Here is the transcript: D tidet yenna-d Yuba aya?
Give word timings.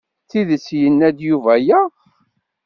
D 0.23 0.27
tidet 0.29 0.67
yenna-d 0.81 1.19
Yuba 1.29 1.53
aya? 1.57 1.79